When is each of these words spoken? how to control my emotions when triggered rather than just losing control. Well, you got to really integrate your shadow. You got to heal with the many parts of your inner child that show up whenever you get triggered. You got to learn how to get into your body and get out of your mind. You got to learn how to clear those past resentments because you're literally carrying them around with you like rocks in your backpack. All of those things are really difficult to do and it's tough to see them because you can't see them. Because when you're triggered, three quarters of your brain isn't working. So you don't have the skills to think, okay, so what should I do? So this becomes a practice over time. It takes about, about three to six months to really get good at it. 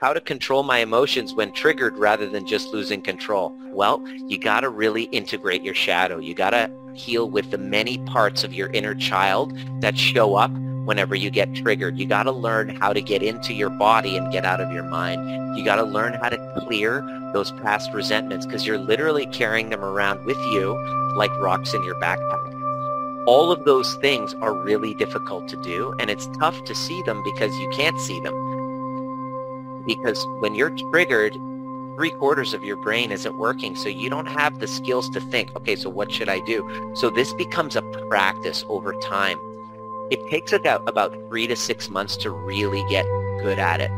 how 0.00 0.12
to 0.12 0.20
control 0.20 0.62
my 0.62 0.78
emotions 0.78 1.34
when 1.34 1.52
triggered 1.52 1.96
rather 1.96 2.28
than 2.28 2.46
just 2.46 2.68
losing 2.68 3.00
control. 3.00 3.56
Well, 3.70 4.06
you 4.28 4.38
got 4.38 4.60
to 4.60 4.68
really 4.68 5.04
integrate 5.04 5.62
your 5.62 5.74
shadow. 5.74 6.18
You 6.18 6.34
got 6.34 6.50
to 6.50 6.70
heal 6.94 7.30
with 7.30 7.50
the 7.50 7.58
many 7.58 7.98
parts 7.98 8.44
of 8.44 8.52
your 8.52 8.68
inner 8.72 8.94
child 8.94 9.56
that 9.80 9.96
show 9.96 10.34
up 10.34 10.50
whenever 10.84 11.14
you 11.14 11.30
get 11.30 11.54
triggered. 11.54 11.98
You 11.98 12.06
got 12.06 12.24
to 12.24 12.32
learn 12.32 12.76
how 12.76 12.92
to 12.92 13.00
get 13.00 13.22
into 13.22 13.54
your 13.54 13.70
body 13.70 14.16
and 14.16 14.30
get 14.30 14.44
out 14.44 14.60
of 14.60 14.70
your 14.70 14.84
mind. 14.84 15.56
You 15.56 15.64
got 15.64 15.76
to 15.76 15.84
learn 15.84 16.14
how 16.14 16.28
to 16.28 16.62
clear 16.66 17.00
those 17.32 17.52
past 17.62 17.92
resentments 17.92 18.44
because 18.44 18.66
you're 18.66 18.78
literally 18.78 19.26
carrying 19.26 19.70
them 19.70 19.84
around 19.84 20.24
with 20.26 20.38
you 20.52 20.74
like 21.16 21.30
rocks 21.38 21.72
in 21.72 21.82
your 21.84 21.98
backpack. 22.00 22.52
All 23.26 23.50
of 23.50 23.64
those 23.64 23.94
things 23.96 24.34
are 24.34 24.54
really 24.54 24.94
difficult 24.94 25.48
to 25.48 25.60
do 25.62 25.94
and 25.98 26.10
it's 26.10 26.28
tough 26.38 26.62
to 26.64 26.74
see 26.74 27.02
them 27.02 27.22
because 27.24 27.52
you 27.56 27.70
can't 27.74 27.98
see 28.00 28.20
them. 28.20 28.45
Because 29.86 30.24
when 30.40 30.54
you're 30.54 30.76
triggered, 30.90 31.34
three 31.96 32.10
quarters 32.10 32.52
of 32.52 32.62
your 32.62 32.76
brain 32.76 33.10
isn't 33.10 33.38
working. 33.38 33.74
So 33.74 33.88
you 33.88 34.10
don't 34.10 34.26
have 34.26 34.60
the 34.60 34.66
skills 34.66 35.08
to 35.10 35.20
think, 35.20 35.54
okay, 35.56 35.76
so 35.76 35.88
what 35.88 36.12
should 36.12 36.28
I 36.28 36.40
do? 36.40 36.92
So 36.94 37.10
this 37.10 37.32
becomes 37.34 37.74
a 37.76 37.82
practice 38.08 38.64
over 38.68 38.92
time. 39.00 39.38
It 40.10 40.20
takes 40.28 40.52
about, 40.52 40.88
about 40.88 41.12
three 41.28 41.46
to 41.46 41.56
six 41.56 41.88
months 41.88 42.16
to 42.18 42.30
really 42.30 42.84
get 42.88 43.04
good 43.42 43.58
at 43.58 43.80
it. 43.80 43.90